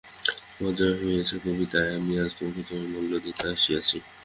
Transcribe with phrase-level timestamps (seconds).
[0.55, 3.97] তোমারই জয় হইয়াছে, কবি, তাই আমি আজ তোমাকে জয়মাল্য দিতে আসিয়াছি।